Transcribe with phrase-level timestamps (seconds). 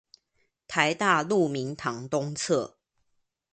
[0.67, 2.73] 臺大鹿鳴堂東側